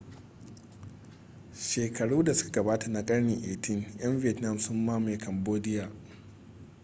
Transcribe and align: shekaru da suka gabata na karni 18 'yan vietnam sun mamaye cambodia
shekaru 1.53 2.23
da 2.23 2.33
suka 2.33 2.51
gabata 2.51 2.87
na 2.87 3.05
karni 3.05 3.35
18 3.35 3.85
'yan 3.99 4.17
vietnam 4.19 4.59
sun 4.59 4.77
mamaye 4.85 5.17
cambodia 5.17 5.91